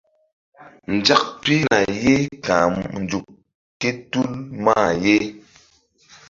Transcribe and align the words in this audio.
Nzak 0.95 1.23
pihna 1.41 1.77
ye 2.03 2.15
ka̧h 2.45 2.77
nzuk 3.01 3.27
kétul 3.81 4.29
hul 4.29 4.37
mah 4.63 4.91
ye. 5.03 5.15